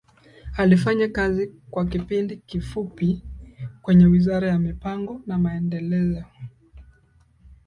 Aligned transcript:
Alifanya 0.57 1.07
kazi 1.07 1.47
kwa 1.71 1.85
kipindi 1.85 2.37
kifupi 2.37 3.21
kwenye 3.81 4.05
Wizara 4.05 4.47
ya 4.47 4.59
Mipango 4.59 5.21
na 5.27 5.37
Maendeleo 5.37 6.23